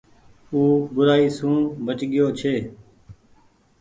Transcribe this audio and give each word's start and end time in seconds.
او 0.51 0.59
بورآئي 0.93 1.27
سون 1.37 1.57
بچ 1.85 1.99
گيو 2.11 2.27
ڇي 2.39 2.55